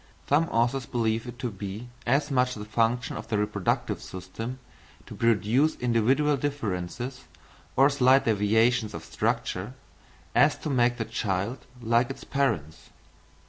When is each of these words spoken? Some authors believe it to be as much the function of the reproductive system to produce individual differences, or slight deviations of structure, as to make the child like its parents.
Some 0.27 0.45
authors 0.49 0.87
believe 0.87 1.27
it 1.27 1.37
to 1.37 1.51
be 1.51 1.87
as 2.07 2.31
much 2.31 2.55
the 2.55 2.65
function 2.65 3.15
of 3.17 3.27
the 3.27 3.37
reproductive 3.37 4.01
system 4.01 4.57
to 5.05 5.13
produce 5.13 5.75
individual 5.75 6.37
differences, 6.37 7.25
or 7.75 7.87
slight 7.91 8.25
deviations 8.25 8.95
of 8.95 9.05
structure, 9.05 9.73
as 10.33 10.57
to 10.57 10.71
make 10.71 10.97
the 10.97 11.05
child 11.05 11.67
like 11.83 12.09
its 12.09 12.23
parents. 12.23 12.89